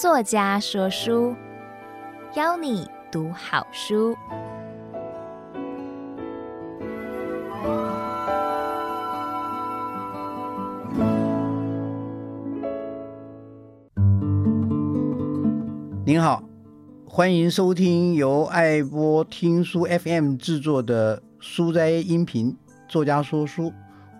[0.00, 1.36] 作家说书，
[2.34, 4.16] 邀你读好书。
[16.06, 16.42] 您好，
[17.06, 22.56] 欢迎收听由爱播听书 FM 制作的书斋音频
[22.88, 23.70] 作家说书，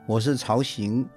[0.07, 1.09] 我是曹行。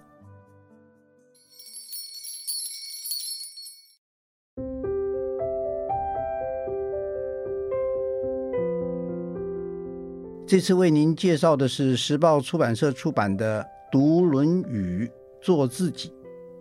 [10.45, 15.09] 这次为您介绍的是时报出版社出版的《读论语，
[15.41, 16.11] 做自己，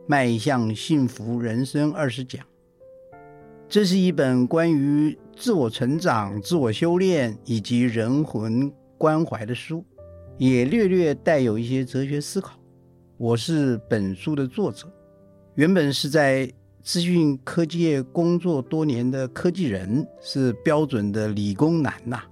[0.07, 2.41] 迈向幸福人生二十讲》。
[3.69, 9.85] 这是一本关于自我成长、自我修炼以及人魂关怀的书，
[10.39, 12.57] 也略略带有一些哲学思考。
[13.17, 14.87] 我是本书的作者，
[15.57, 16.49] 原本是在
[16.85, 22.23] 资讯科技业工作多年的科技人，是标准的理工男呐。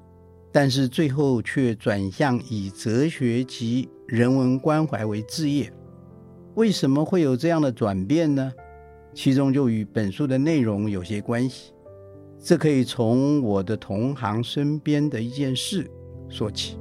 [0.52, 5.72] 但是最后却转向以哲学及人文关怀为志业，
[6.54, 8.52] 为什么会有这样的转变呢？
[9.14, 11.72] 其中就与本书的内容有些关系。
[12.42, 15.88] 这可以从我的同行身边的一件事
[16.28, 16.78] 说起。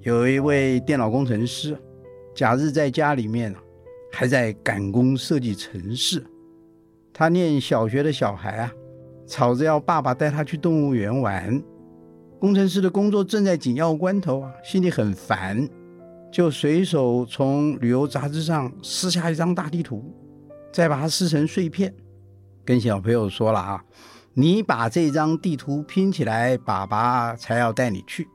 [0.00, 1.76] 有一位电脑工程师，
[2.34, 3.54] 假日在家里面
[4.10, 6.22] 还在赶工设计程式。
[7.18, 8.72] 他念小学的小孩啊，
[9.26, 11.60] 吵着要爸爸带他去动物园玩。
[12.38, 15.68] 工程师的工作正在紧要关头啊，心里很烦，
[16.30, 20.14] 就随手从旅游杂志上撕下一张大地图，
[20.72, 21.92] 再把它撕成碎片，
[22.64, 23.84] 跟小朋友说了啊
[24.34, 28.28] ：“你把这张地图拼起来，爸爸才要带你去。”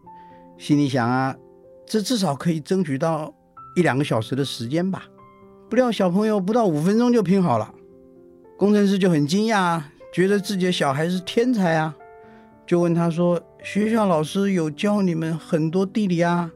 [0.59, 1.33] 心里想啊，
[1.85, 3.33] 这至少可以争取到
[3.77, 5.05] 一两个小时的时间吧。
[5.69, 7.73] 不料小朋友不到五分钟就拼好了。
[8.63, 9.81] 工程师就很惊讶，
[10.13, 11.93] 觉得自己的小孩是天才啊，
[12.65, 16.49] 就问他说：“学校老师有教你们很多地理啊，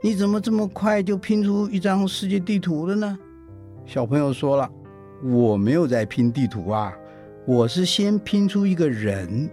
[0.00, 3.18] 你怎么这么快就拼出一张世界地图了呢？”
[3.84, 4.66] 小朋友说了
[5.22, 6.90] ：“我没有在拼地图啊，
[7.46, 9.46] 我是先拼出一个人，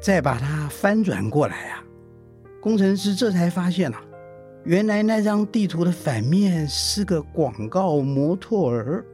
[0.00, 1.84] 再把它翻转过来啊。”
[2.58, 4.00] 工程师这才发现啊，
[4.64, 9.04] 原来那张地图的反面是个广告模特儿。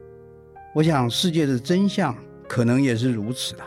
[0.73, 2.15] 我想，世界的真相
[2.47, 3.63] 可能也是如此的。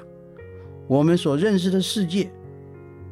[0.87, 2.31] 我们所认识的世界，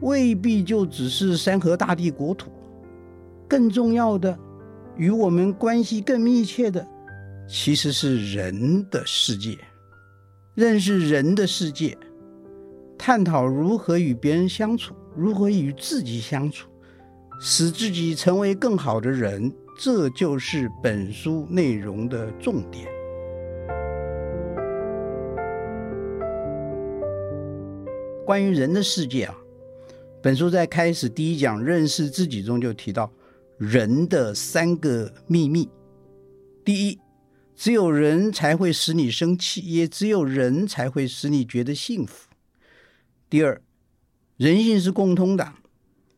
[0.00, 2.50] 未必就只是山河大地国土。
[3.46, 4.38] 更重要的，
[4.96, 6.86] 与我们关系更密切的，
[7.46, 9.58] 其实是人的世界。
[10.54, 11.96] 认识人的世界，
[12.96, 16.68] 探讨如何与别人相处，如何与自己相处，
[17.40, 22.86] 使自己成为更好的人，这就是本书内容的重点。
[28.24, 29.36] 关于人的世界啊，
[30.22, 33.12] 本书在开始第一讲认识自己中就提到
[33.58, 35.68] 人的三个秘密：
[36.64, 37.00] 第一，
[37.56, 42.28] 只有人才会使你生气，也只有人才会使你觉得幸福；
[43.28, 43.60] 第二，
[44.36, 45.54] 人性是共通的，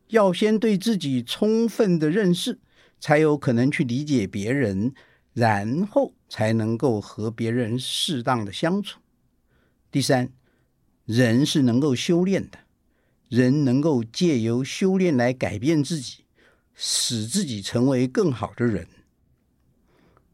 [0.09, 2.59] 要先对自己充分的认识，
[2.99, 4.93] 才有可能去理解别人，
[5.33, 8.99] 然后才能够和别人适当的相处；
[9.91, 10.31] 第三。
[11.05, 12.57] 人是能够修炼的，
[13.29, 16.23] 人能够借由修炼来改变自己，
[16.73, 18.87] 使自己成为更好的人。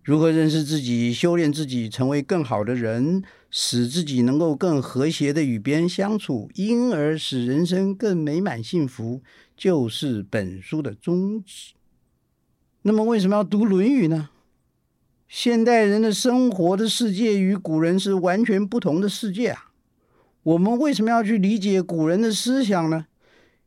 [0.03, 3.21] 如何认识自己、修炼自己，成为更好的人，
[3.51, 9.21] 使自己能够更和谐的与别人相处，因而使人生更美满幸福，
[9.55, 11.73] 就是本书的宗旨。
[12.81, 14.29] 那么，为什么要读《论语》呢？
[15.27, 19.70] 现代人的生活的世界与古人是完全不同的世界啊。
[20.43, 23.05] 我们为什么要去理解古人的思想呢？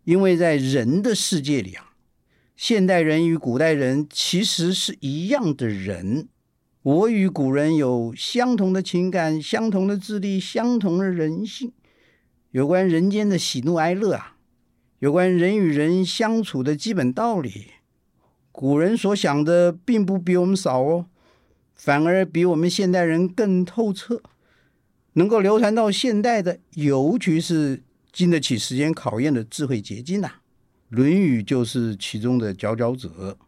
[0.04, 1.92] 因为在人的世界里啊，
[2.56, 6.28] 现代人与古代人其实是一样的人。
[6.82, 11.72] 我与古人有相同的情感、相同的智力、相同的人性。
[12.50, 14.36] 有关人间的喜怒哀乐啊，
[14.98, 17.68] 有关人与人相处的基本道理，
[18.52, 21.06] 古人所想的并不比我们少哦，
[21.74, 24.20] 反而比我们现代人更透彻。
[25.16, 27.82] 能够流传到现代的，尤其是
[28.12, 30.28] 经得起时间考验的智慧结晶呐，
[30.88, 33.38] 《论语》就是其中的佼佼者。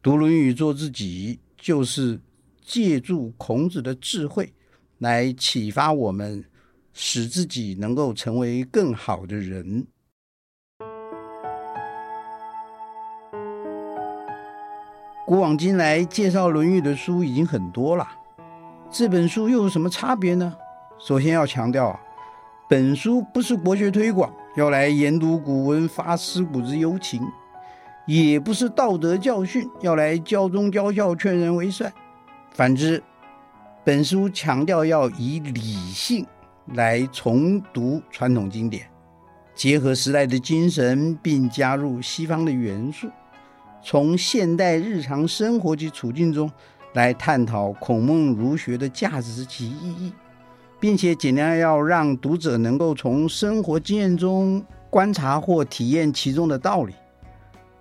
[0.00, 2.20] 读《论语》做自己，就是
[2.64, 4.52] 借助孔子的智慧
[4.98, 6.44] 来启发我们，
[6.92, 9.88] 使自己能够成为更好的人。
[15.26, 18.08] 古往今来介绍《论语》的书已经很多了，
[18.88, 20.56] 这本书又有什么差别呢？
[20.98, 22.00] 首先要强调啊，
[22.68, 27.20] 本书不是国学推广，要来研读古文发思古之幽情；
[28.06, 31.92] 也不是道德教训，要来教忠教孝劝人为善。
[32.50, 33.02] 反之，
[33.84, 36.26] 本书强调要以理性
[36.74, 38.86] 来重读传统经典。
[39.54, 43.08] 结合时代的精神，并加入西方的元素，
[43.82, 46.50] 从现代日常生活及处境中
[46.94, 50.12] 来探讨孔孟儒学的价值及意义，
[50.86, 56.94] 并且尽量要让读者能够从生活经验中观察或体验其中的道理。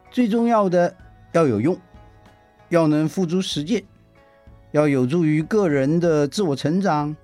[0.10, 0.92] 最重要的
[1.32, 1.78] 要有用，
[2.70, 3.84] 要能付诸实践，
[4.72, 7.16] 要有助于个人的自我成长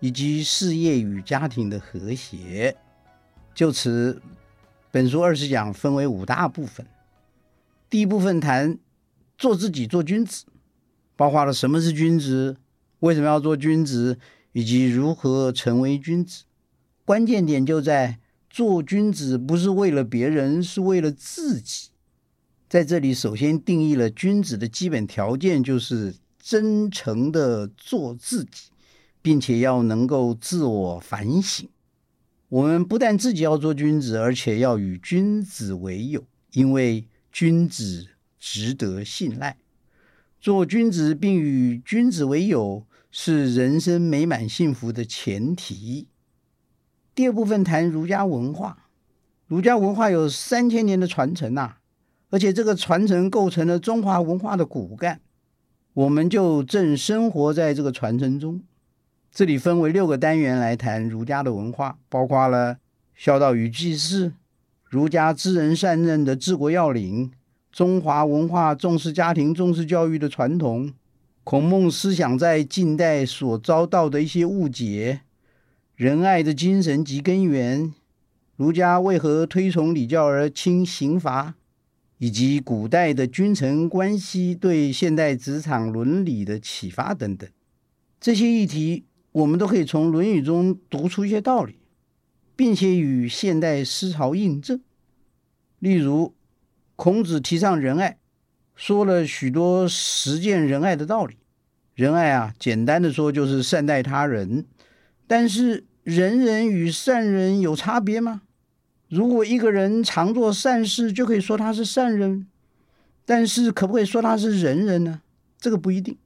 [0.00, 2.76] 以及事业与家庭的和谐。
[3.54, 4.20] 就此，
[4.90, 6.84] 本书二十讲分为五大部分。
[7.88, 8.76] 第一部分谈
[9.38, 10.44] 做自己、做君子，
[11.16, 12.58] 包括了什么是君子，
[13.00, 14.18] 为什么要做君子，
[14.52, 16.44] 以及如何成为君子。
[17.04, 21.88] 关键点就在做君子不是为了别人，是为了自己。
[22.68, 28.70] 在这里，首先定义了君子的基本条件，就是真诚的做自己，
[29.20, 31.68] 并且要能够自我反省。
[32.48, 38.08] 我们不但自己要做君子，而且要与君子为友，因为君子
[38.38, 39.56] 值得信赖。
[40.40, 46.08] 做君子并与君子为友，是人生美满幸福的前提。
[47.14, 48.88] 第二部分谈儒家文化，
[49.46, 51.74] 儒家文化有三千年的传承呐、
[52.30, 55.20] 而且这个传承构成了中华文化的骨干，
[55.92, 58.62] 我们就正生活在这个传承中。
[59.30, 62.78] 这里分为六个单元来谈儒家的文化，包括了
[63.14, 64.32] 孝道与祭祀、
[64.84, 67.30] 儒家知人善任的治国要领、
[67.70, 70.94] 中华文化重视家庭、重视教育的传统、
[71.44, 75.22] 孔孟思想在近代所遭到的一些误解、
[75.96, 77.92] 仁爱的精神及根源、
[78.56, 81.54] 儒家为何推崇礼教而轻刑罚，
[82.18, 87.48] 以及古代的君臣关系对现代职场伦理的启发等等，
[88.20, 89.04] 这些议题。
[89.32, 91.78] 我们都可以从《论语》中读出一些道理，
[92.54, 94.78] 并且与现代思潮印证。
[95.78, 96.34] 例如，
[96.96, 98.18] 孔子提倡仁爱，
[98.82, 101.36] 说了许多实践仁爱的道理。
[101.94, 104.64] 仁爱啊，简单的说就是善待他人。
[105.28, 108.42] 但是，仁人与善人有差别吗？
[109.08, 112.48] 如果一个人常做善事，就可以说他是善人，
[113.24, 115.20] 但是可不可以说他是仁人呢？
[115.60, 116.18] 这个不一定。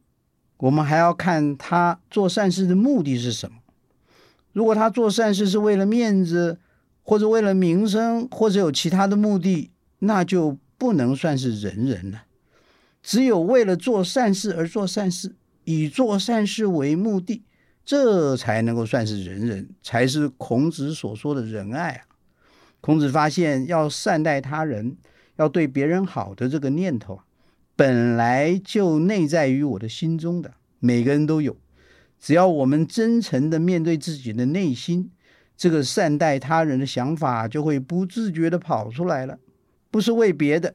[0.57, 3.59] 我们还要看他做善事的目的是什么。
[4.55, 6.59] 如果他做善事是为了面子，
[7.03, 12.23] 或者为了名声，或者有其他的目的，那就不能算是仁人了。
[13.07, 17.45] 只有为了做善事而做善事，以做善事为目的，
[17.85, 22.03] 这才能够算是仁人，才是孔子所说的仁爱啊。
[22.81, 24.97] 孔子发现要善待他人，
[25.37, 27.25] 要对别人好的这个念头啊。
[27.77, 31.57] 本来就内在于我的心中的，每个人都有。
[32.19, 35.13] 只要我们真诚的面对自己的内心，
[35.57, 39.39] 这个善待他人的想法就会不自觉的跑出来了。
[39.93, 40.75] 不是为别的，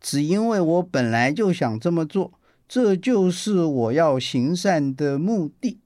[0.00, 2.32] 只因为我本来就想这么做，
[2.68, 5.80] 这就是我要行善的目的。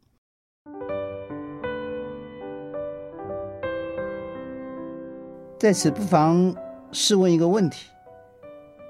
[5.58, 6.54] 在此，不妨
[6.90, 7.88] 试问一个问题。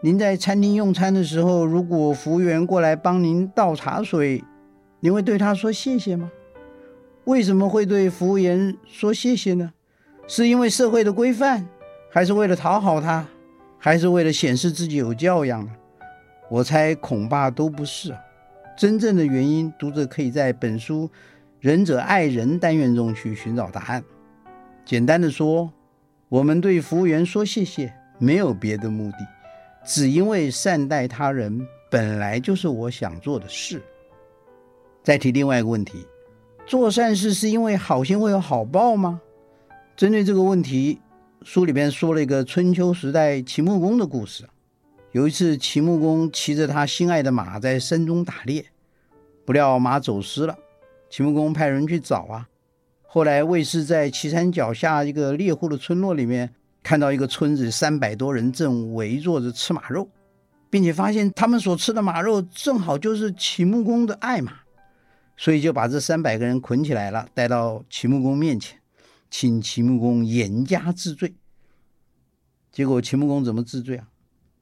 [0.03, 4.43] 您在餐厅用餐的时候，如果服务员过来帮您倒茶水，
[5.01, 6.33] 您会对他说谢谢吗？
[7.25, 9.73] 为什么会对服务员说谢谢呢？
[10.27, 11.69] 是因为社会的规范，
[12.11, 13.29] 还是为了讨好他，
[13.85, 15.73] 还是为了显示自己有教养呢？
[16.49, 18.21] 我猜恐怕都不是啊。
[18.79, 21.11] 真正的原因，读者可以在本书
[21.59, 24.05] “仁者爱人”单元中去寻找答案。
[24.85, 25.69] 简单的说，
[26.29, 29.19] 我们对服务员说谢谢，没有别的目的。
[29.85, 33.83] 只因为善待他人本来就是我想做的事。
[35.03, 36.07] 再提另外一个问题：
[36.67, 39.21] 做善事是因为好心会有好报吗？
[39.97, 41.01] 针对这个问题，
[41.45, 44.49] 书里边说了一个春秋时代齐穆公的故事。
[45.13, 48.65] 有一次，齐穆公骑着他心爱的马在山中打猎，
[49.45, 50.57] 不料马走失了。
[51.11, 52.49] 齐穆公派人去找啊。
[53.03, 56.55] 后来卫士在岐山脚下一个猎户的村落里面。
[56.85, 60.09] 看到一个村子三百多人正围坐着吃马肉，
[60.69, 64.55] 并且发现他们所吃的马肉正好就是齐穆公的爱马，
[65.37, 68.77] 所以就把这三百个人捆起来了，带到齐穆公面前，
[69.33, 71.35] 请秦穆公严加治罪。
[72.71, 74.09] 结果秦穆公怎么治罪啊？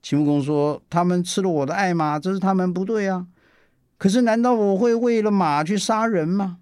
[0.01, 3.27] 秦穆公说：“他们吃了我的爱马，这是他们不对啊。
[3.99, 6.59] 可是，难道我会为了马去杀人吗？”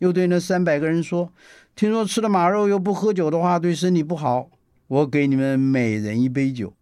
[0.00, 1.34] 又对那三百个人说
[1.76, 4.48] ：“听说吃了马肉又不喝酒的话，对身体不好。
[4.86, 6.72] 我给你们每人一杯酒，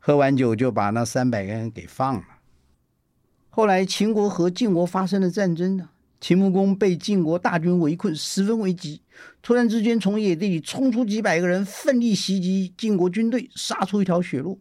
[0.00, 2.24] 喝完酒就把那三百个人给放了。”
[3.50, 5.90] 后来，秦国和晋国发生了战争呢。
[6.20, 9.02] 秦穆公被晋国大军围困，十分危急。
[9.40, 14.60] 突然之间，从野地里冲出几百个人，奋力袭击晋国军队，杀出一条血路，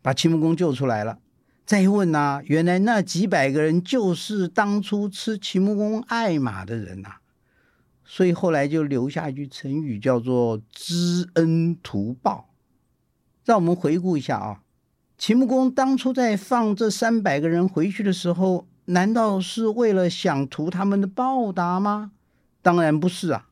[0.00, 1.18] 把秦穆公救出来了。
[1.66, 7.16] 再一问呐、原来那几百个人就是当初吃秦穆公爱马的人呐、
[8.04, 12.50] 所以后来就留下一句成语，叫做“知恩图报”。
[13.44, 14.62] 让我们回顾一下啊，
[15.18, 18.66] 秦穆公当初在放这三百个人回去的时候。
[18.86, 22.12] 难道是为了想图他们的报答吗？
[22.60, 23.48] 当然不是啊，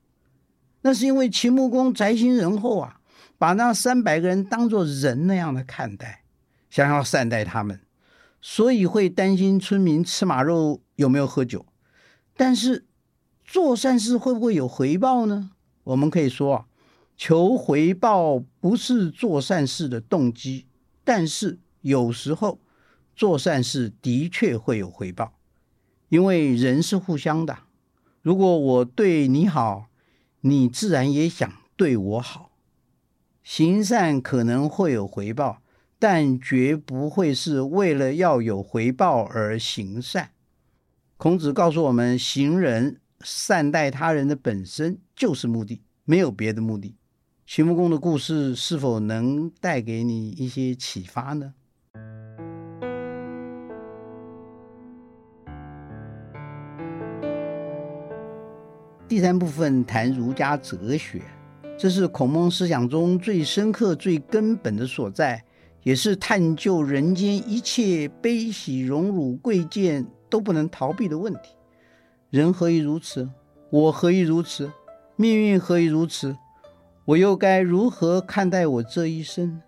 [0.82, 3.00] 那是因为秦穆公宅心仁厚啊，
[3.38, 6.24] 把那三百个人当作人那样的看待，
[6.68, 7.80] 想要善待他们，
[8.40, 11.64] 所以会担心村民吃马肉有没有喝酒。
[12.36, 12.84] 但是
[13.44, 15.50] 做善事会不会有回报呢？
[15.84, 16.64] 我们可以说啊，
[17.16, 20.66] 求回报不是做善事的动机，
[21.04, 22.58] 但是有时候。
[23.14, 25.34] 做善事的确会有回报，
[26.08, 27.58] 因为人是互相的。
[28.22, 29.86] 如果我对你好，
[30.40, 32.52] 你自然也想对我好。
[33.42, 35.62] 行善可能会有回报，
[35.98, 40.30] 但绝不会是为了要有回报而行善。
[41.16, 46.96] 孔子告诉我们，行人善待他人的本身就是目的，没有别的目的。
[47.46, 51.54] 秦穆公的故事是否能带给你一些启发呢？
[59.12, 61.20] 第三部分谈儒家哲学，
[61.76, 65.44] 这是孔孟思想中最深刻、最根本的所在，
[65.82, 71.50] 也是探究人间一切悲喜荣辱贵贱都不能逃避的问题。
[72.30, 73.28] 人何以如此？
[73.68, 74.72] 我何以如此？
[75.16, 76.34] 命运何以如此？
[77.04, 79.60] 我又该如何看待我这一生？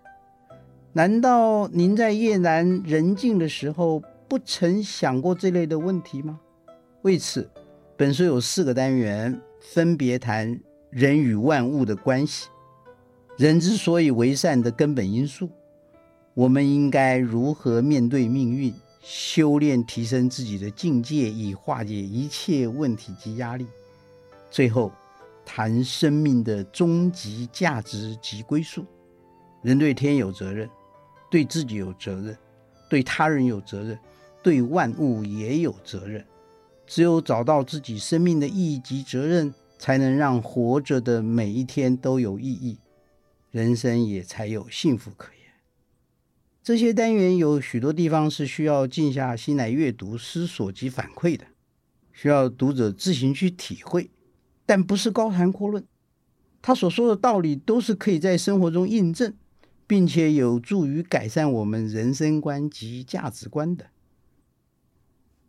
[0.93, 6.39] 难道您在夜阑人静的时候，不曾想过这类的问题吗？
[7.03, 7.47] 为此。
[7.97, 10.59] 本书有四个单元，分别谈
[10.89, 12.49] 人与万物的关系，
[13.37, 15.49] 人之所以为善的根本因素，
[16.33, 23.65] 我们应该如何面对命运，修炼提升自己的境界，以化解一切问题及压力。
[24.51, 24.91] 最后，
[25.45, 28.85] 谈生命的终极价值及归宿。
[29.61, 30.69] 人对天有责任，
[31.31, 32.37] 对自己有责任，
[32.89, 33.97] 对他人有责任，
[34.43, 36.21] 对万物也有责任。
[36.87, 42.77] 只有找到自己生命的意义及责任，才能让活着的每一天都有意义，
[43.51, 45.35] 人生也才有幸福可言。
[46.63, 51.45] 这些单元有许多地方是需要静下心来阅读、思索及反馈的，
[52.11, 54.09] 需要读者自行去体会，
[54.65, 55.85] 但不是高谈阔论。
[56.61, 59.35] 他所说的道理都是可以在生活中印证，
[59.85, 63.91] 并且有助于改善我们人生观及价值观的。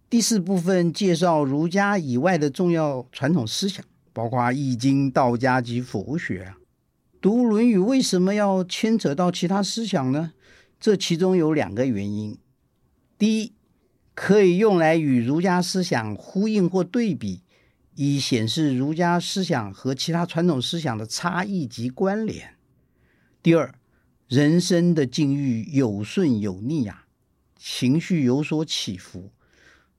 [0.09, 6.59] 第四部分介绍儒家以外的重要传统思想，包括《易经》、道家及佛学啊。
[7.21, 10.33] 读《论语》为什么要牵扯到其他思想呢？
[10.79, 12.39] 这其中有两个原因：
[13.19, 13.53] 第一，
[14.15, 17.43] 可以用来与儒家思想呼应或对比，
[17.97, 22.51] 以显示儒家思想和其他传统思想的差异及关联；
[23.43, 23.75] 第二，
[24.29, 27.07] 人生的境遇有顺有逆啊，
[27.59, 29.33] 情绪有所起伏。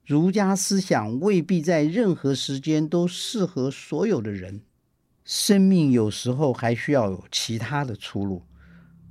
[0.08, 4.62] 儒家思想未必在任何时间都适合所有的人，
[5.22, 8.42] 生命有时候还需要有其他的出路，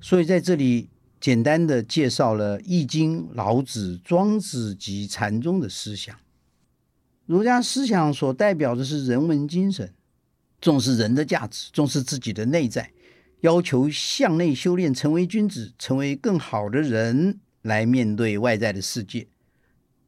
[0.01, 0.89] 所以在这里
[1.21, 6.17] 简单的介绍了《易经》、老子、庄子及禅宗的思想。
[7.27, 9.93] 儒家思想所代表的是人文精神，
[10.59, 12.91] 重视人的价值，重视自己的内在，
[13.41, 19.27] 要求向内修炼，成为君子，成为更好的人，来面对外在的世界。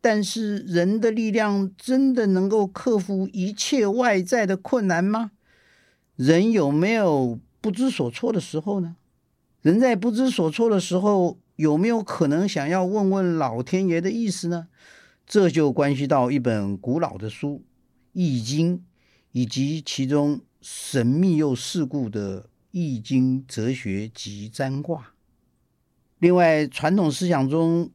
[0.02, 5.32] 但是人的力量真的能够克服一切外在的困难吗？
[6.16, 8.96] 人有没有不知所措的时候呢？
[9.62, 14.68] 人在不知所措的时候，有没有可能想要问问老天爷的意思呢？
[15.28, 17.56] 这就关系到一本古老的书
[18.14, 18.78] 《易经》，
[19.34, 22.42] 以及其中神秘又世故的
[22.72, 25.14] 《易经》哲学及占卦。
[26.20, 27.92] 另外，传统思想中，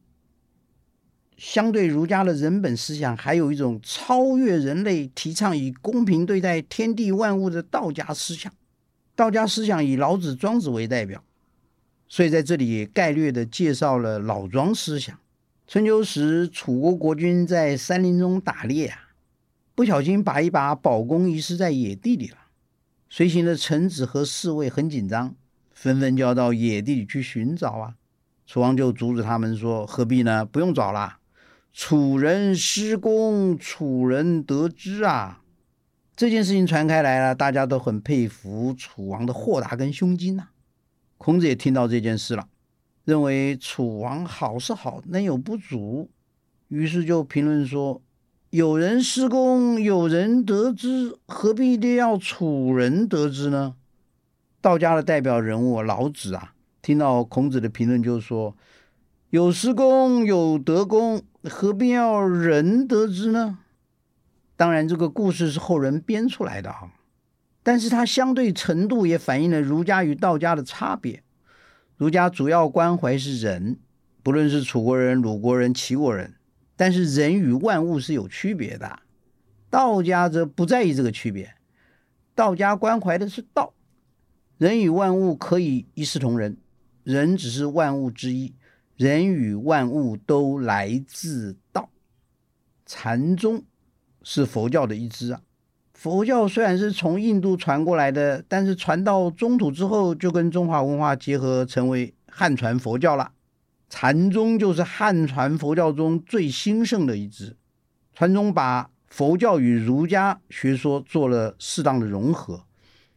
[1.36, 8.52] 相对儒家的人本思想，还有一种超越人类、提倡以公平对待天地万物的道家思想。
[9.16, 11.22] 道家思想以老子、庄子为代表，
[12.08, 15.18] 所以在这里概略地介绍了老庄思想。
[15.66, 19.10] 春秋时，楚国国君在山林中打猎啊，
[19.74, 22.36] 不小心把一把宝弓遗失在野地里了。
[23.08, 25.34] 随行的臣子和侍卫很紧张，
[25.72, 27.94] 纷纷就要到野地里去寻找啊。
[28.46, 30.44] 楚王就阻止他们说：“何必呢？
[30.44, 31.16] 不用找了。
[31.76, 35.42] 楚人失公，楚人得之啊。”
[36.16, 40.50] 这件事情传开来了，大家都很佩服楚王的豁达跟胸襟呐、
[41.18, 42.46] 孔子也听到这件事了，
[43.04, 46.08] 认为楚王好是好，能有不足，
[46.68, 48.00] 于是就评论说
[48.50, 53.74] ：“有人失公，有人得之，何必一定要楚人得之呢？”
[54.62, 58.56] 道家的代表人物老子啊，听到孔子的评论，就说
[59.30, 63.58] ：“有失公，有得公，何必要人得知呢？”
[64.56, 66.92] 当然，这个故事是后人编出来的啊。
[67.62, 71.22] 但是它相对程度也反映了儒家与道家的差别。
[71.96, 73.78] 儒家主要关怀是人，
[74.22, 76.34] 不论是楚国人、鲁国人、齐国人，
[76.76, 79.00] 但是人与万物是有区别的。
[79.70, 81.54] 道家则不在意这个区别，
[82.34, 83.72] 道家关怀的是道，
[84.58, 86.56] 人与万物可以一视同仁，
[87.02, 88.54] 人只是万物之一，
[88.96, 91.88] 人与万物都来自道。
[92.86, 93.62] 禅宗
[94.22, 95.40] 是佛教的一支啊。
[95.92, 103.32] 佛教虽然是从印度传过来的，但是传到中土之后，就跟中华文化结合，成为汉传佛教了。
[103.88, 107.56] 禅宗就是汉传佛教中最兴盛的一支。
[108.12, 112.64] 禅宗把佛教与儒家学说做了适当的融合，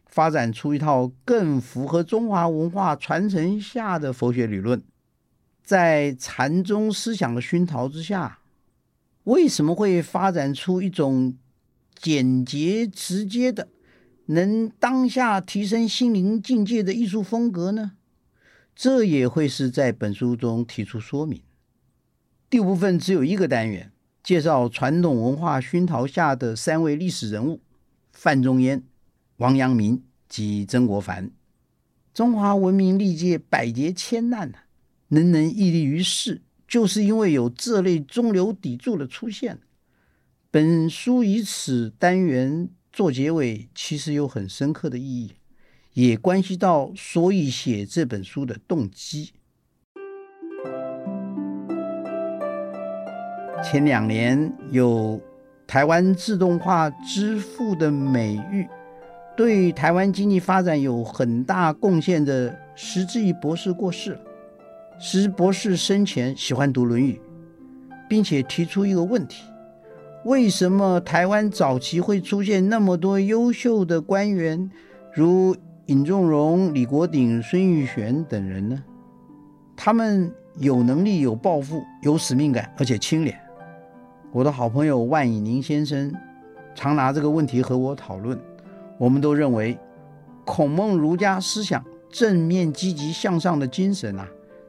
[0.06, 4.82] 发展出一套更符合中华文化传承下的佛学理论。
[5.68, 8.38] 在禅宗思想的熏陶之下，
[9.24, 11.36] 为什么会发展出一种
[11.94, 13.68] 简洁直接的，
[14.24, 17.92] 能当下提升心灵境界的艺术风格呢？
[18.74, 21.42] 这也会是在本书中提出说明。
[22.48, 27.60] 第五部分只有一个单元，介绍传统文化熏陶下的三位历史人物：
[28.10, 28.82] 范仲淹、
[29.36, 31.30] 王阳明及曾国藩。
[32.14, 34.64] 中华文明历届百劫千难啊，
[35.08, 39.58] 能能屹立于世，就是因为有这类中流砥柱的出现。
[40.50, 45.32] 本书以此单元做结尾，其实有很深刻的意义，
[45.92, 49.32] 也关系到所以写这本书的动机。
[53.62, 55.20] 前两年有
[55.66, 58.66] 台湾自动化之父的美誉，
[59.36, 64.20] 对台湾经济发展有很大贡献的石志毅博士过世了。
[65.00, 67.12] 石博士生前喜欢读《论语》，
[68.08, 69.44] 并且提出一个问题。
[70.24, 74.68] 为什么台湾早期会出现那么多优秀的官员，
[75.14, 75.56] 如
[75.86, 78.82] 尹仲荣、李国鼎、孙玉璇等人呢？
[79.76, 83.38] 他们有能力、有抱负、有使命感，而且清廉。
[84.32, 86.12] 我的好朋友万以宁先生
[86.74, 88.36] 常拿这个问题和我讨论。
[88.98, 89.78] 我们都认为，
[90.44, 94.28] 孔孟儒家思想正面、积极向上的精神啊，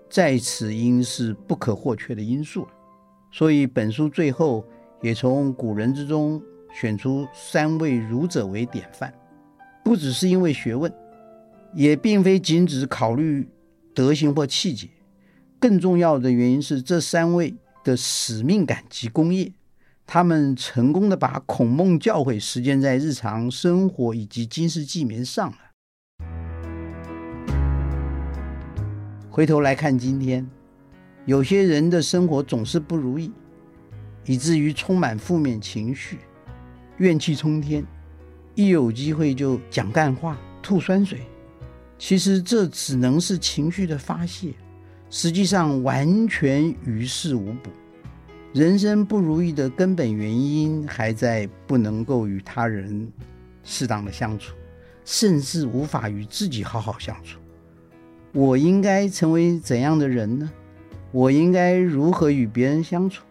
[0.10, 2.68] 在此应是不可或缺的因素。
[3.32, 4.66] 所以本书最后。
[5.02, 6.44] 也从古人之中
[6.74, 9.14] 选出三位儒者为典范，
[9.82, 10.94] 不只是因为学问，
[11.74, 13.48] 也并非仅只考虑
[13.94, 14.90] 德行或气节，
[15.58, 19.54] 更重要的原因是这三位的使命感及功业，
[20.06, 25.58] 他们成功的把孔孟教诲实践在日常生活以及经世济民上了。
[29.32, 30.48] 回头来看今天，
[31.26, 33.32] 有些人的生活总是不如意。
[34.26, 36.20] 以至于充满负面情绪，
[36.98, 37.84] 怨气冲天，
[38.54, 41.22] 一有机会就讲干话、吐酸水。
[41.98, 44.54] 其实这只能是情绪的发泄，
[45.10, 47.72] 实际上完全于事无补。
[48.54, 53.12] 人生不如意的根本原因还在不能够与他人
[53.64, 54.54] 适当的相处，
[55.06, 57.40] 甚至无法与自己好好相处。
[58.32, 60.52] 我应该成为怎样的人呢？
[61.12, 63.24] 我应该如何与别人相处？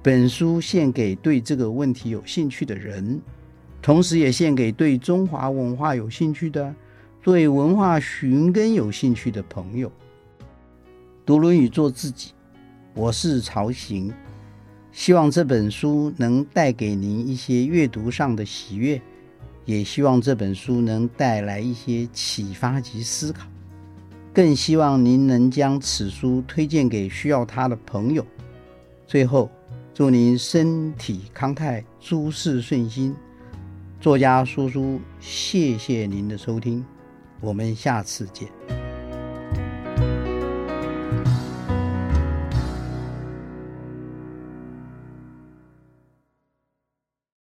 [0.00, 3.20] 本书献给对这个问题有兴趣的人，
[3.80, 6.72] 同时也献给对中华文化有兴趣的、
[7.22, 9.90] 对文化寻根有兴趣的朋友。
[11.26, 12.32] 读《论语》做自己，
[12.94, 14.12] 我是曹行，
[14.92, 19.00] 希望这本书能带给您一些阅读上的喜悦，
[19.64, 23.46] 也希望这本书能带来一些启发及思考，
[24.32, 28.26] 更希望您能将此书推荐给需要它的朋友。
[29.06, 29.50] 最后。
[29.94, 33.14] 祝您身体康泰，诸事顺心。
[34.00, 36.82] 作家叔叔，谢谢您的收听，
[37.42, 38.81] 我们下次见。